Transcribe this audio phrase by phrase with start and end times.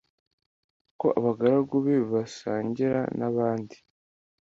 [0.99, 3.77] ko abagaragu be basangira n abandi